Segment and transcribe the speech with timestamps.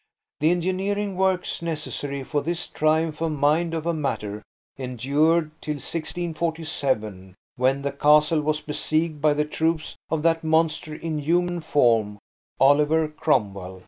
[0.39, 4.41] The engineering works necessary for this triumph of mind over matter
[4.79, 11.19] endured till 1647, when the castle was besieged by the troops of that monster in
[11.19, 12.17] human form
[12.59, 13.79] Oliver Cromwell.